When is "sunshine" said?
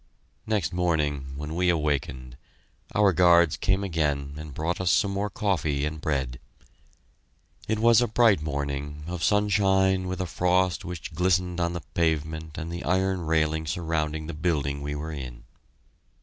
9.23-10.07